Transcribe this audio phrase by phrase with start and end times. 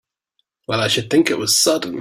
[0.67, 1.89] Well I should think it was sudden!